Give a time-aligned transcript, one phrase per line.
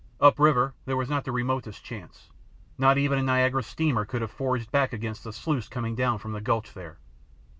[0.19, 2.31] Upriver there was not the remotest chance.
[2.75, 6.31] Not even a Niagara steamer could have forged back against the sluice coming down from
[6.33, 6.97] the gulch there.